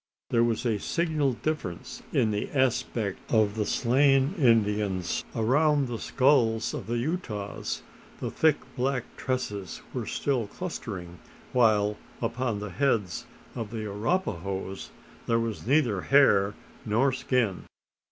[0.31, 5.23] There was a signal difference in the aspect of the slain Indians.
[5.35, 7.83] Around the skulls of the Utahs,
[8.19, 11.19] the thick black tresses were still clustering;
[11.53, 14.89] while upon the heads of the Arapahoes
[15.27, 17.65] there was neither hair nor skin.